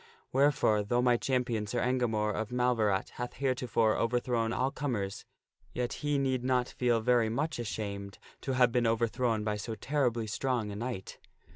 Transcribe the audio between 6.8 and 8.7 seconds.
very much ashamed to